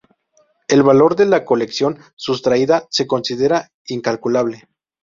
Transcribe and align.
El 0.67 0.81
valor 0.81 1.15
de 1.15 1.27
la 1.27 1.45
colección 1.45 1.99
sustraída 2.15 2.87
se 2.89 3.05
considera 3.05 3.69
incalculable. 3.85 4.67